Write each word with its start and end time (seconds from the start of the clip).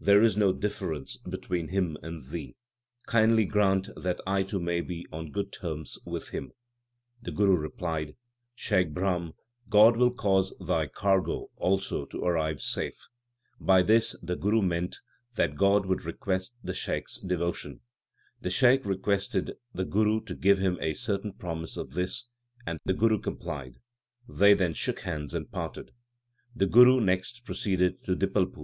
There 0.00 0.22
is 0.22 0.36
no 0.36 0.52
difference 0.52 1.16
between 1.16 1.66
Him 1.66 1.96
and 2.00 2.24
thee. 2.26 2.54
Kindly 3.06 3.44
grant 3.44 3.88
that 3.96 4.20
I 4.24 4.44
too 4.44 4.60
may 4.60 4.80
be 4.80 5.04
on 5.12 5.32
good 5.32 5.50
terms 5.52 5.98
with 6.04 6.28
Him/ 6.28 6.52
The 7.20 7.32
Guru 7.32 7.56
replied, 7.56 8.14
Shaikh 8.54 8.94
Brahm, 8.94 9.32
God 9.68 9.96
will 9.96 10.12
cause 10.12 10.54
thy 10.60 10.86
cargo 10.86 11.50
also 11.56 12.04
to 12.04 12.22
arrive 12.22 12.60
safe. 12.60 13.08
By 13.58 13.82
this 13.82 14.14
the 14.22 14.36
Guru 14.36 14.62
meant 14.62 15.00
that 15.34 15.56
God 15.56 15.86
would 15.86 16.06
accept 16.06 16.52
the 16.62 16.72
Shaikh 16.72 17.06
s 17.08 17.18
devotion. 17.18 17.80
The 18.40 18.50
Shaikh 18.50 18.84
requested 18.86 19.54
the 19.72 19.84
Guru 19.84 20.20
to 20.26 20.36
give 20.36 20.58
him 20.60 20.78
a 20.80 20.94
certain 20.94 21.32
promise 21.32 21.76
of 21.76 21.94
this, 21.94 22.26
and 22.64 22.78
the 22.84 22.94
Guru 22.94 23.18
complied. 23.18 23.78
They 24.28 24.54
then 24.54 24.74
shook 24.74 25.00
hands 25.00 25.34
and 25.34 25.50
parted. 25.50 25.90
The 26.54 26.66
Guru 26.68 27.00
next 27.00 27.44
proceeded 27.44 28.04
to 28.04 28.14
Dipalpur. 28.14 28.62